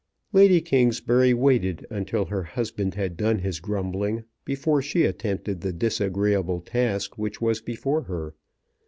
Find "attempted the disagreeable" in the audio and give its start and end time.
5.03-6.59